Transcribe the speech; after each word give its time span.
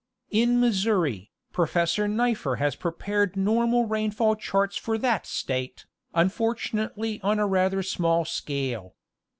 In 0.31 0.59
Missouri, 0.59 1.29
Professor 1.53 2.07
Nipher 2.07 2.55
has 2.55 2.75
prepared 2.75 3.37
normal 3.37 3.85
rainfall 3.85 4.35
charts 4.35 4.75
for 4.75 4.97
that 4.97 5.27
State, 5.27 5.85
unfortunately 6.15 7.21
on 7.21 7.39
rather 7.39 7.77
a 7.81 7.83
small 7.83 8.25
scale. 8.25 8.95